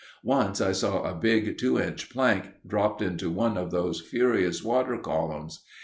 [0.23, 4.97] Once I saw a big two inch plank dropped into one of those furious water
[4.97, 5.63] columns.